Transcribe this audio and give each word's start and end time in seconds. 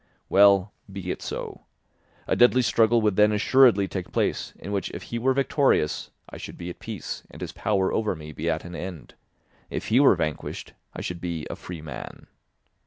Well, 0.29 0.73
be 0.91 1.11
it 1.11 1.21
so; 1.21 1.67
a 2.25 2.35
deadly 2.35 2.63
struggle 2.63 3.03
would 3.03 3.17
then 3.17 3.31
assuredly 3.31 3.87
take 3.87 4.11
place, 4.11 4.51
in 4.57 4.71
which 4.71 4.89
if 4.89 5.03
he 5.03 5.19
were 5.19 5.35
victorious 5.35 6.09
I 6.27 6.37
should 6.37 6.57
be 6.57 6.71
at 6.71 6.79
peace 6.79 7.21
and 7.29 7.39
his 7.39 7.51
power 7.51 7.93
over 7.93 8.15
me 8.15 8.31
be 8.31 8.49
at 8.49 8.65
an 8.65 8.73
end. 8.73 9.13
If 9.69 9.89
he 9.89 9.99
were 9.99 10.15
vanquished, 10.15 10.73
I 10.95 11.01
should 11.01 11.21
be 11.21 11.45
a 11.51 11.55
free 11.55 11.83
man. 11.83 12.25